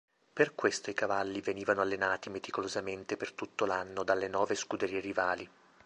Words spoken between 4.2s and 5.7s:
nove scuderie rivali.